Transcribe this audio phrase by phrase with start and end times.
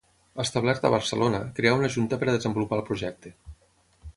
[0.43, 3.35] Establert a Barcelona, creà una junta per a desenvolupar el projecte.